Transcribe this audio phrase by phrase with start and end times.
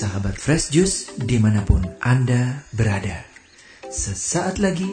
[0.00, 3.20] sahabat Fresh Juice di mana pun Anda berada.
[3.84, 4.88] Sesaat lagi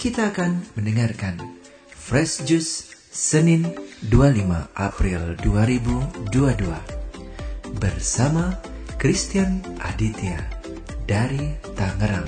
[0.00, 1.60] kita akan mendengarkan
[1.92, 3.68] Fresh Juice Senin
[4.08, 8.56] 25 April 2022 bersama
[8.96, 10.40] Christian Aditya
[11.04, 12.24] dari Tangerang.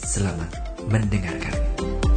[0.00, 2.09] Selamat mendengarkan.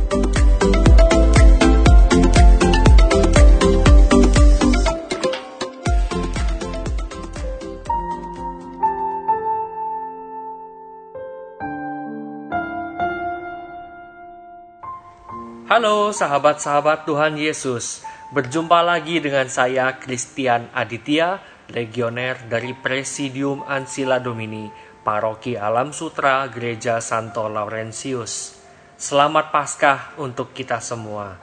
[15.74, 21.42] Halo sahabat-sahabat Tuhan Yesus, berjumpa lagi dengan saya Christian Aditya,
[21.74, 24.70] legioner dari Presidium Ansila Domini,
[25.02, 28.54] Paroki Alam Sutra Gereja Santo Laurentius.
[29.02, 31.42] Selamat Paskah untuk kita semua.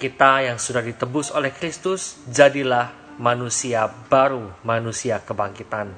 [0.00, 2.88] Kita yang sudah ditebus oleh Kristus, jadilah
[3.20, 5.92] manusia baru, manusia kebangkitan.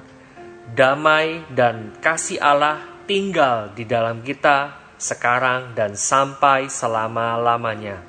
[0.75, 8.05] Damai dan kasih Allah tinggal di dalam kita sekarang dan sampai selama-lamanya.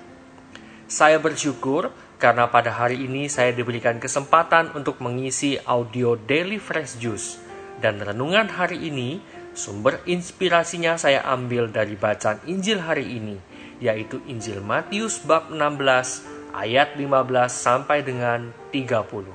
[0.84, 1.88] Saya bersyukur
[2.20, 7.40] karena pada hari ini saya diberikan kesempatan untuk mengisi audio Daily Fresh Juice
[7.80, 9.24] dan renungan hari ini
[9.56, 13.40] sumber inspirasinya saya ambil dari bacaan Injil hari ini
[13.80, 17.08] yaitu Injil Matius bab 16 ayat 15
[17.48, 19.32] sampai dengan 30.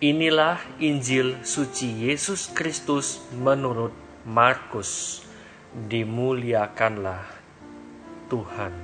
[0.00, 3.92] Inilah Injil suci Yesus Kristus menurut
[4.24, 5.23] Markus
[5.74, 7.26] dimuliakanlah
[8.30, 8.74] Tuhan.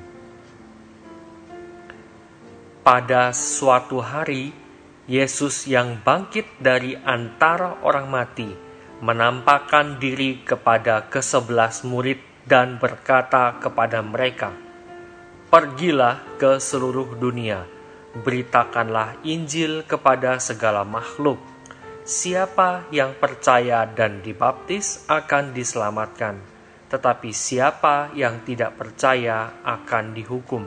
[2.83, 4.51] Pada suatu hari,
[5.07, 8.51] Yesus yang bangkit dari antara orang mati
[8.99, 12.19] menampakkan diri kepada kesebelas murid
[12.51, 14.51] dan berkata kepada mereka,
[15.47, 17.71] Pergilah ke seluruh dunia,
[18.19, 21.39] beritakanlah Injil kepada segala makhluk.
[22.03, 26.51] Siapa yang percaya dan dibaptis akan diselamatkan
[26.91, 30.67] tetapi siapa yang tidak percaya akan dihukum.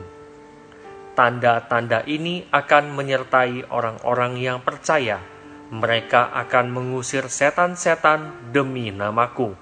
[1.14, 5.20] Tanda-tanda ini akan menyertai orang-orang yang percaya.
[5.68, 9.54] Mereka akan mengusir setan-setan demi namaku.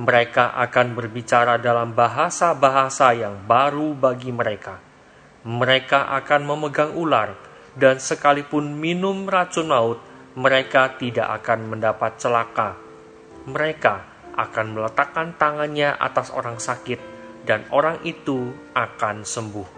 [0.00, 4.80] Mereka akan berbicara dalam bahasa-bahasa yang baru bagi mereka.
[5.44, 7.36] Mereka akan memegang ular,
[7.78, 9.98] dan sekalipun minum racun maut,
[10.34, 12.78] mereka tidak akan mendapat celaka.
[13.46, 14.07] Mereka
[14.38, 17.02] akan meletakkan tangannya atas orang sakit,
[17.42, 19.68] dan orang itu akan sembuh.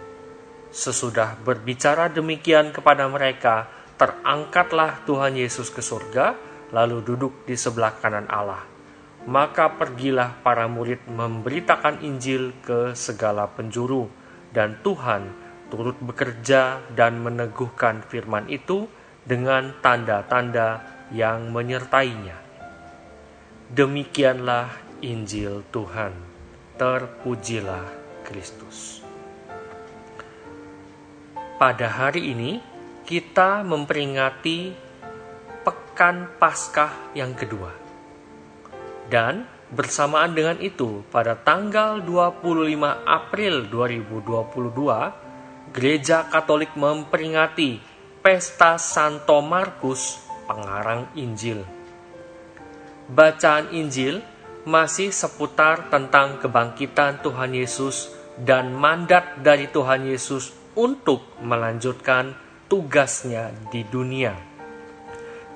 [0.69, 3.67] Sesudah berbicara demikian kepada mereka,
[3.97, 6.37] terangkatlah Tuhan Yesus ke surga,
[6.77, 8.63] lalu duduk di sebelah kanan Allah.
[9.25, 14.09] Maka pergilah para murid memberitakan Injil ke segala penjuru,
[14.53, 15.29] dan Tuhan
[15.71, 18.91] turut bekerja dan meneguhkan firman itu
[19.25, 20.83] dengan tanda-tanda
[21.15, 22.50] yang menyertainya.
[23.71, 26.11] Demikianlah Injil Tuhan.
[26.75, 27.87] Terpujilah
[28.27, 28.99] Kristus.
[31.55, 32.59] Pada hari ini
[33.07, 34.75] kita memperingati
[35.63, 37.71] Pekan Paskah yang kedua.
[39.07, 42.43] Dan bersamaan dengan itu, pada tanggal 25
[43.07, 47.79] April 2022, Gereja Katolik memperingati
[48.19, 50.19] Pesta Santo Markus,
[50.51, 51.79] pengarang Injil
[53.11, 54.23] bacaan Injil
[54.63, 62.39] masih seputar tentang kebangkitan Tuhan Yesus dan mandat dari Tuhan Yesus untuk melanjutkan
[62.71, 64.33] tugasnya di dunia.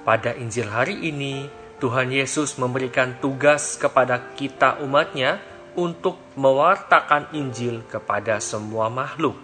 [0.03, 1.47] Pada Injil hari ini,
[1.78, 5.38] Tuhan Yesus memberikan tugas kepada kita umatnya
[5.78, 9.38] untuk mewartakan Injil kepada semua makhluk.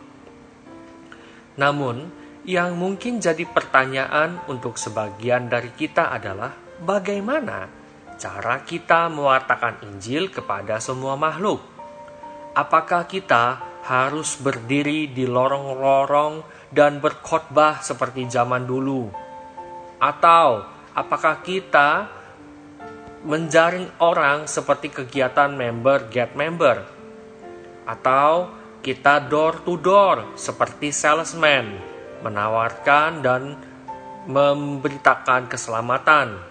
[1.57, 2.11] Namun,
[2.45, 7.80] yang mungkin jadi pertanyaan untuk sebagian dari kita adalah bagaimana
[8.21, 11.65] cara kita mewartakan Injil kepada semua makhluk.
[12.53, 19.09] Apakah kita harus berdiri di lorong-lorong dan berkhotbah seperti zaman dulu?
[19.97, 22.13] Atau apakah kita
[23.25, 26.85] menjaring orang seperti kegiatan member get member?
[27.89, 28.53] Atau
[28.85, 31.73] kita door to door seperti salesman,
[32.21, 33.57] menawarkan dan
[34.29, 36.51] memberitakan keselamatan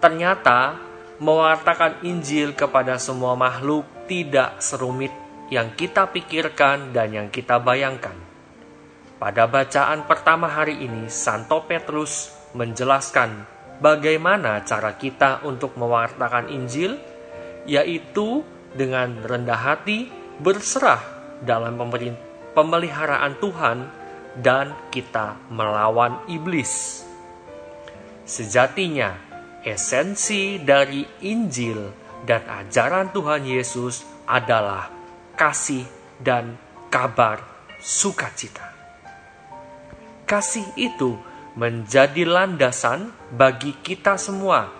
[0.00, 0.80] Ternyata,
[1.20, 5.12] mewartakan Injil kepada semua makhluk tidak serumit
[5.52, 8.16] yang kita pikirkan dan yang kita bayangkan.
[9.20, 13.44] Pada bacaan pertama hari ini, Santo Petrus menjelaskan
[13.84, 16.96] bagaimana cara kita untuk mewartakan Injil,
[17.68, 18.40] yaitu
[18.72, 20.08] dengan rendah hati
[20.40, 21.04] berserah
[21.44, 21.76] dalam
[22.56, 23.78] pemeliharaan Tuhan
[24.40, 27.04] dan kita melawan iblis.
[28.24, 29.29] Sejatinya,
[29.64, 31.92] esensi dari Injil
[32.24, 34.88] dan ajaran Tuhan Yesus adalah
[35.36, 35.84] kasih
[36.20, 36.56] dan
[36.92, 37.40] kabar
[37.80, 38.72] sukacita.
[40.28, 41.16] Kasih itu
[41.58, 44.70] menjadi landasan bagi kita semua,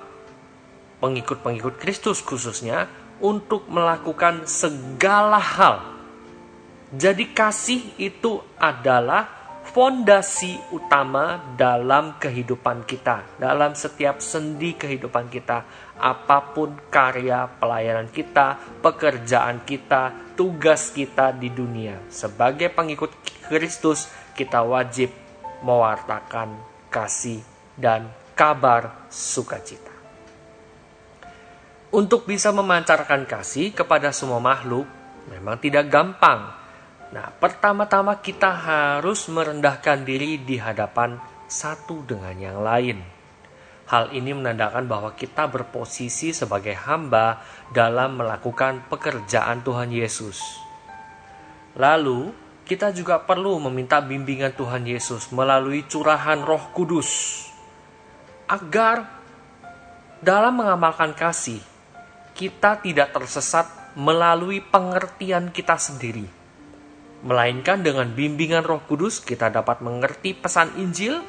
[1.03, 2.87] pengikut-pengikut Kristus khususnya,
[3.19, 5.77] untuk melakukan segala hal.
[6.95, 9.40] Jadi, kasih itu adalah
[9.71, 15.63] fondasi utama dalam kehidupan kita, dalam setiap sendi kehidupan kita,
[15.95, 22.03] apa pun karya pelayanan kita, pekerjaan kita, tugas kita di dunia.
[22.11, 23.15] Sebagai pengikut
[23.47, 25.15] Kristus, kita wajib
[25.63, 26.59] mewartakan
[26.91, 27.39] kasih
[27.79, 29.95] dan kabar sukacita.
[31.95, 34.87] Untuk bisa memancarkan kasih kepada semua makhluk
[35.31, 36.60] memang tidak gampang
[37.11, 41.19] Nah, pertama-tama kita harus merendahkan diri di hadapan
[41.51, 43.03] satu dengan yang lain.
[43.91, 47.43] Hal ini menandakan bahwa kita berposisi sebagai hamba
[47.75, 50.39] dalam melakukan pekerjaan Tuhan Yesus.
[51.75, 52.31] Lalu,
[52.63, 57.43] kita juga perlu meminta bimbingan Tuhan Yesus melalui curahan Roh Kudus,
[58.47, 59.11] agar
[60.23, 61.59] dalam mengamalkan kasih,
[62.39, 63.67] kita tidak tersesat
[63.99, 66.40] melalui pengertian kita sendiri
[67.21, 71.21] melainkan dengan bimbingan Roh Kudus kita dapat mengerti pesan Injil,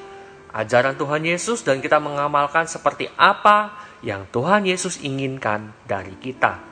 [0.56, 6.64] ajaran Tuhan Yesus dan kita mengamalkan seperti apa yang Tuhan Yesus inginkan dari kita.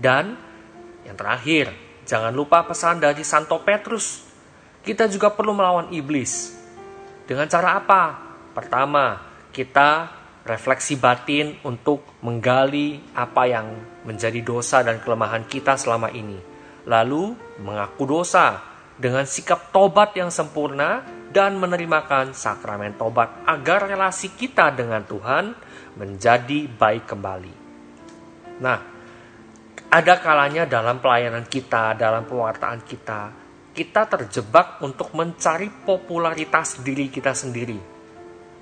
[0.00, 0.32] Dan
[1.04, 1.72] yang terakhir,
[2.08, 4.24] jangan lupa pesan dari Santo Petrus.
[4.80, 6.56] Kita juga perlu melawan iblis.
[7.28, 8.02] Dengan cara apa?
[8.56, 9.20] Pertama,
[9.52, 10.08] kita
[10.48, 13.76] refleksi batin untuk menggali apa yang
[14.08, 16.49] menjadi dosa dan kelemahan kita selama ini
[16.88, 18.60] lalu mengaku dosa
[18.96, 25.54] dengan sikap tobat yang sempurna dan menerimakan sakramen tobat agar relasi kita dengan Tuhan
[25.96, 27.54] menjadi baik kembali.
[28.60, 28.78] Nah,
[29.90, 33.20] ada kalanya dalam pelayanan kita, dalam pewartaan kita,
[33.70, 37.78] kita terjebak untuk mencari popularitas diri kita sendiri.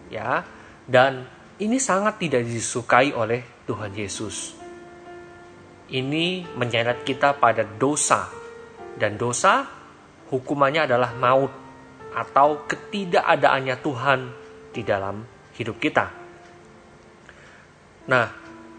[0.09, 0.41] Ya,
[0.89, 1.29] dan
[1.61, 4.58] ini sangat tidak disukai oleh Tuhan Yesus
[5.93, 8.29] ini menyeret kita pada dosa.
[8.99, 9.65] Dan dosa
[10.29, 11.53] hukumannya adalah maut
[12.13, 14.21] atau ketidakadaannya Tuhan
[14.75, 15.23] di dalam
[15.55, 16.07] hidup kita.
[18.09, 18.27] Nah,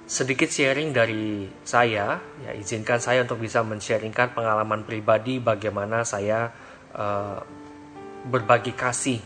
[0.10, 6.50] sedikit sharing dari saya, ya izinkan saya untuk bisa men-sharingkan pengalaman pribadi bagaimana saya
[6.98, 7.38] uh,
[8.26, 9.22] berbagi kasih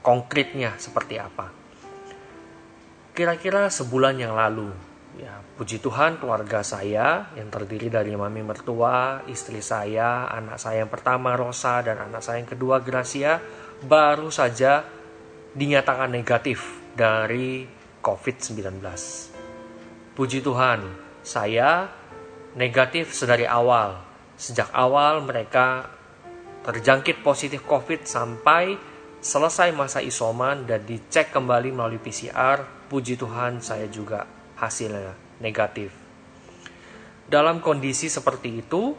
[0.00, 1.52] konkretnya seperti apa.
[3.14, 4.72] Kira-kira sebulan yang lalu,
[5.14, 10.90] ya puji Tuhan keluarga saya yang terdiri dari mami mertua, istri saya, anak saya yang
[10.90, 13.38] pertama Rosa dan anak saya yang kedua Gracia
[13.84, 14.82] baru saja
[15.54, 17.62] dinyatakan negatif dari
[18.02, 18.82] COVID-19.
[20.14, 20.80] Puji Tuhan,
[21.22, 21.88] saya
[22.54, 24.02] negatif sedari awal.
[24.34, 25.90] Sejak awal mereka
[26.66, 28.74] terjangkit positif COVID sampai
[29.24, 32.86] selesai masa isoman dan dicek kembali melalui PCR.
[32.90, 35.90] Puji Tuhan saya juga hasilnya negatif.
[37.24, 38.92] Dalam kondisi seperti itu,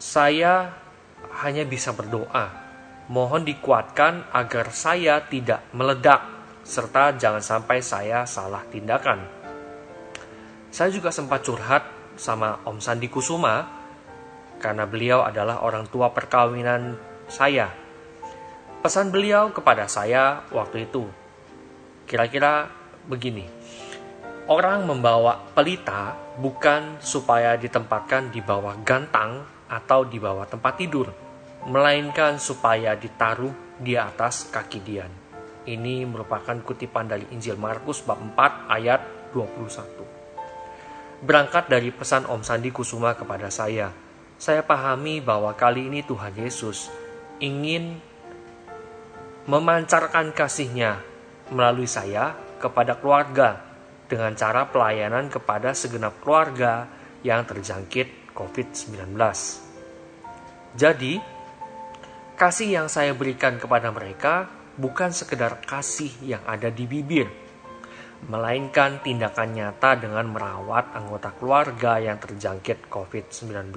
[0.00, 0.74] saya
[1.44, 2.50] hanya bisa berdoa,
[3.06, 6.20] mohon dikuatkan agar saya tidak meledak,
[6.66, 9.22] serta jangan sampai saya salah tindakan.
[10.70, 11.84] Saya juga sempat curhat
[12.18, 13.66] sama Om Sandi Kusuma,
[14.60, 16.98] karena beliau adalah orang tua perkawinan
[17.30, 17.70] saya.
[18.80, 21.04] Pesan beliau kepada saya waktu itu
[22.08, 22.66] kira-kira
[23.06, 23.46] begini
[24.50, 31.06] Orang membawa pelita bukan supaya ditempatkan di bawah gantang atau di bawah tempat tidur,
[31.70, 35.12] melainkan supaya ditaruh di atas kaki Dian.
[35.70, 41.22] Ini merupakan kutipan dari Injil Markus bab 4 ayat 21.
[41.22, 43.94] Berangkat dari pesan Om Sandi Kusuma kepada saya,
[44.34, 46.90] saya pahami bahwa kali ini Tuhan Yesus
[47.38, 48.02] ingin
[49.46, 50.98] memancarkan kasihnya
[51.54, 53.69] melalui saya kepada keluarga
[54.10, 56.90] dengan cara pelayanan kepada segenap keluarga
[57.22, 59.14] yang terjangkit COVID-19.
[60.74, 61.22] Jadi,
[62.34, 67.30] kasih yang saya berikan kepada mereka bukan sekedar kasih yang ada di bibir,
[68.26, 73.70] melainkan tindakan nyata dengan merawat anggota keluarga yang terjangkit COVID-19.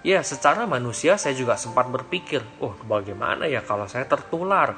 [0.00, 4.72] Ya, secara manusia saya juga sempat berpikir, oh bagaimana ya kalau saya tertular?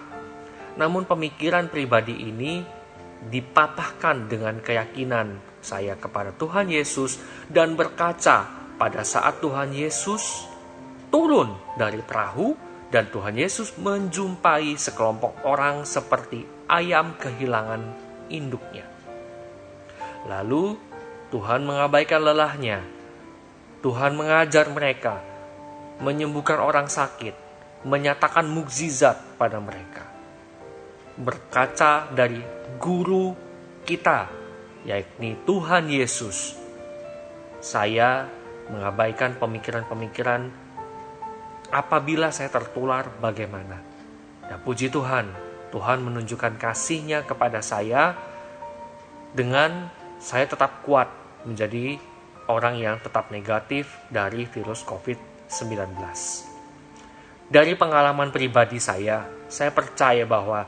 [0.75, 2.82] Namun pemikiran pribadi ini
[3.31, 8.51] dipatahkan dengan keyakinan saya kepada Tuhan Yesus dan berkaca
[8.81, 10.51] pada saat Tuhan Yesus
[11.13, 12.59] turun dari perahu
[12.91, 17.81] dan Tuhan Yesus menjumpai sekelompok orang seperti ayam kehilangan
[18.29, 18.85] induknya.
[20.29, 20.77] Lalu
[21.33, 22.85] Tuhan mengabaikan lelahnya.
[23.83, 25.19] Tuhan mengajar mereka,
[25.99, 27.35] menyembuhkan orang sakit,
[27.83, 30.12] menyatakan mukjizat pada mereka.
[31.13, 32.41] Berkaca dari
[32.81, 33.37] guru
[33.85, 34.31] kita,
[34.89, 36.57] yakni Tuhan Yesus,
[37.61, 38.27] saya
[38.73, 40.49] mengabaikan pemikiran-pemikiran
[41.73, 43.81] apabila saya tertular bagaimana.
[44.49, 45.29] Dan puji Tuhan,
[45.73, 48.17] Tuhan menunjukkan kasihnya kepada saya
[49.33, 49.89] dengan
[50.21, 51.09] saya tetap kuat
[51.49, 51.97] menjadi
[52.53, 55.97] orang yang tetap negatif dari virus COVID-19.
[57.53, 60.65] Dari pengalaman pribadi saya, saya percaya bahwa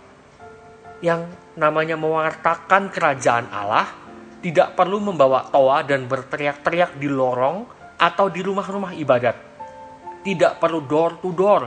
[1.03, 1.27] yang
[1.59, 3.87] namanya mewartakan kerajaan Allah
[4.45, 7.65] tidak perlu membawa toa dan berteriak-teriak di lorong
[7.97, 9.37] atau di rumah-rumah ibadat.
[10.21, 11.63] Tidak perlu door to door,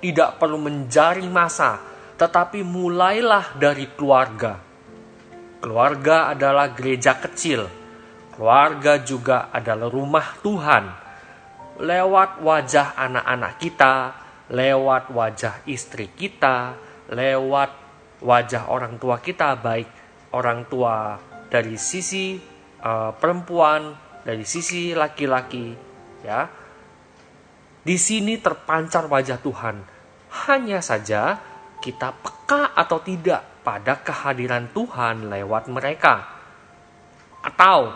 [0.00, 1.76] tidak perlu menjaring masa,
[2.16, 4.56] tetapi mulailah dari keluarga.
[5.60, 7.68] Keluarga adalah gereja kecil.
[8.32, 10.84] Keluarga juga adalah rumah Tuhan.
[11.84, 13.94] Lewat wajah anak-anak kita,
[14.48, 16.76] lewat wajah istri kita,
[17.12, 17.81] lewat
[18.22, 19.88] wajah orang tua kita, baik
[20.32, 21.18] orang tua
[21.50, 22.38] dari sisi
[22.80, 25.74] uh, perempuan, dari sisi laki-laki,
[26.24, 26.48] ya.
[27.82, 29.76] Di sini terpancar wajah Tuhan
[30.46, 31.36] hanya saja
[31.82, 36.30] kita peka atau tidak pada kehadiran Tuhan lewat mereka.
[37.42, 37.90] Atau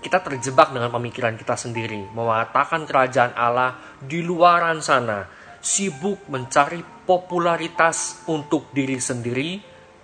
[0.00, 5.24] kita terjebak dengan pemikiran kita sendiri, mewatakan kerajaan Allah di luaran sana,
[5.64, 9.56] sibuk mencari popularitas untuk diri sendiri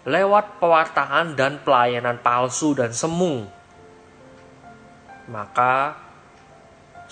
[0.08, 3.44] lewat pewartaan dan pelayanan palsu dan semu.
[5.28, 6.00] Maka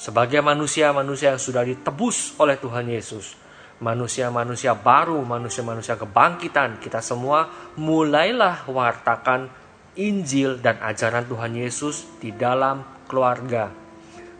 [0.00, 3.36] sebagai manusia-manusia yang sudah ditebus oleh Tuhan Yesus,
[3.84, 9.52] manusia-manusia baru, manusia-manusia kebangkitan, kita semua mulailah wartakan
[9.98, 13.68] Injil dan ajaran Tuhan Yesus di dalam keluarga.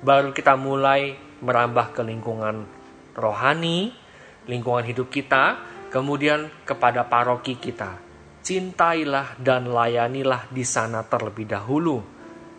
[0.01, 2.78] Baru kita mulai merambah ke lingkungan
[3.19, 3.91] rohani,
[4.47, 5.59] lingkungan hidup kita,
[5.91, 7.99] kemudian kepada paroki kita.
[8.41, 12.01] Cintailah dan layanilah di sana terlebih dahulu.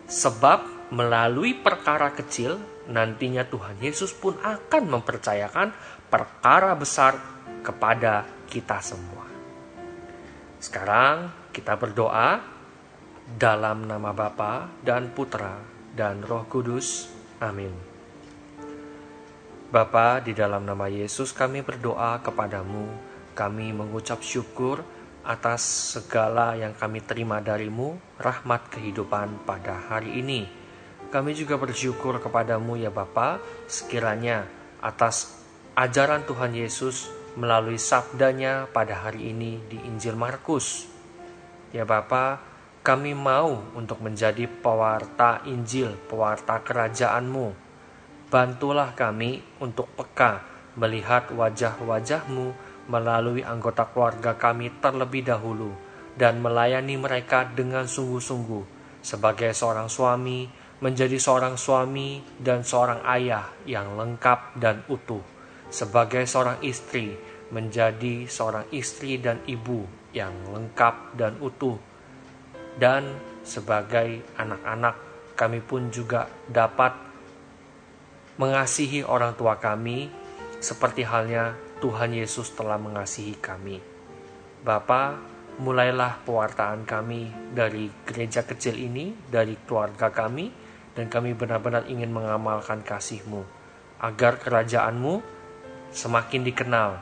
[0.06, 2.60] Sebab melalui perkara kecil,
[2.92, 5.72] nantinya Tuhan Yesus pun akan mempercayakan
[6.12, 7.18] perkara besar
[7.64, 9.26] kepada kita semua.
[10.60, 12.38] Sekarang kita berdoa
[13.38, 15.58] dalam nama Bapa dan Putra
[15.94, 17.10] dan Roh Kudus.
[17.40, 17.89] Amin.
[19.70, 22.90] Bapa, di dalam nama Yesus kami berdoa kepadamu.
[23.38, 24.82] Kami mengucap syukur
[25.22, 25.62] atas
[25.94, 30.50] segala yang kami terima darimu, rahmat kehidupan pada hari ini.
[31.14, 33.38] Kami juga bersyukur kepadamu ya Bapa,
[33.70, 34.42] sekiranya
[34.82, 35.38] atas
[35.78, 37.06] ajaran Tuhan Yesus
[37.38, 40.90] melalui sabdanya pada hari ini di Injil Markus.
[41.70, 42.42] Ya Bapa,
[42.82, 47.69] kami mau untuk menjadi pewarta Injil, pewarta kerajaanmu.
[48.30, 50.46] Bantulah kami untuk peka
[50.78, 52.54] melihat wajah-wajahmu
[52.86, 55.74] melalui anggota keluarga kami terlebih dahulu
[56.14, 60.46] dan melayani mereka dengan sungguh-sungguh sebagai seorang suami,
[60.78, 65.20] menjadi seorang suami dan seorang ayah yang lengkap dan utuh
[65.66, 67.14] sebagai seorang istri
[67.50, 69.84] menjadi seorang istri dan ibu
[70.14, 71.76] yang lengkap dan utuh
[72.78, 73.10] dan
[73.42, 74.94] sebagai anak-anak
[75.34, 77.09] kami pun juga dapat
[78.40, 80.08] mengasihi orang tua kami
[80.64, 81.52] seperti halnya
[81.84, 83.76] Tuhan Yesus telah mengasihi kami.
[84.64, 85.20] Bapa,
[85.60, 90.48] mulailah pewartaan kami dari gereja kecil ini, dari keluarga kami,
[90.96, 93.44] dan kami benar-benar ingin mengamalkan kasih-Mu,
[94.00, 95.20] agar kerajaan-Mu
[95.92, 96.96] semakin dikenal,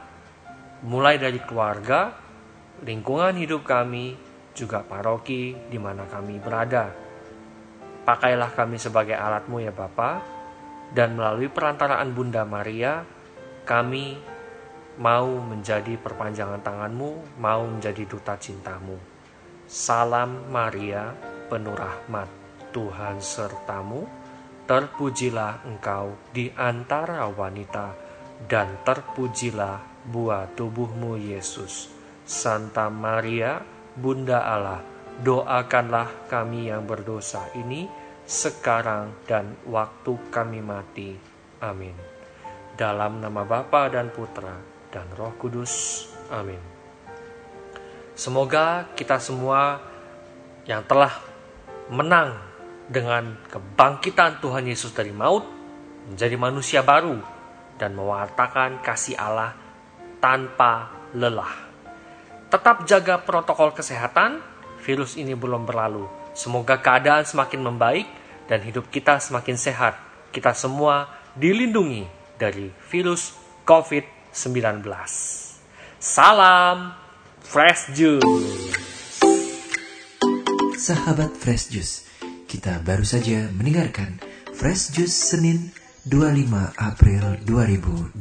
[0.91, 2.19] mulai dari keluarga,
[2.83, 4.19] lingkungan hidup kami,
[4.59, 6.91] juga paroki di mana kami berada.
[8.03, 10.38] Pakailah kami sebagai alatmu ya Bapa,
[10.93, 13.05] dan melalui perantaraan Bunda Maria,
[13.69, 14.17] kami
[14.99, 18.99] mau menjadi perpanjangan tanganmu, mau menjadi duta cintamu.
[19.69, 21.13] Salam Maria,
[21.47, 22.29] penuh rahmat,
[22.73, 24.09] Tuhan sertamu,
[24.65, 27.93] terpujilah engkau di antara wanita
[28.49, 31.93] dan terpujilah buah tubuhmu Yesus.
[32.29, 33.61] Santa Maria,
[33.97, 34.81] Bunda Allah,
[35.21, 41.17] doakanlah kami yang berdosa ini sekarang dan waktu kami mati.
[41.65, 41.97] Amin.
[42.77, 44.53] Dalam nama Bapa dan Putra
[44.93, 46.05] dan Roh Kudus.
[46.29, 46.61] Amin.
[48.13, 49.81] Semoga kita semua
[50.69, 51.17] yang telah
[51.89, 52.37] menang
[52.85, 55.49] dengan kebangkitan Tuhan Yesus dari maut
[56.13, 57.17] menjadi manusia baru
[57.81, 59.57] dan mewartakan kasih Allah
[60.21, 61.65] tanpa lelah.
[62.53, 64.45] Tetap jaga protokol kesehatan,
[64.85, 66.05] virus ini belum berlalu.
[66.37, 68.18] Semoga keadaan semakin membaik
[68.49, 69.95] dan hidup kita semakin sehat.
[70.33, 72.09] Kita semua dilindungi
[72.41, 73.37] dari virus
[73.69, 74.83] COVID-19.
[76.01, 76.97] Salam
[77.45, 78.25] Fresh Juice.
[80.79, 82.09] Sahabat Fresh Juice,
[82.49, 84.17] kita baru saja mendengarkan
[84.57, 85.69] Fresh Juice Senin
[86.09, 86.49] 25
[86.81, 88.17] April 2022.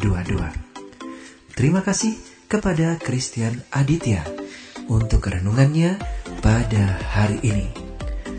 [1.56, 2.20] Terima kasih
[2.52, 4.28] kepada Christian Aditya
[4.92, 5.96] untuk renungannya
[6.44, 6.84] pada
[7.16, 7.87] hari ini.